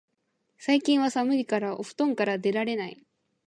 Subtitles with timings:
[0.57, 3.05] 最近は寒いからお布団から出られない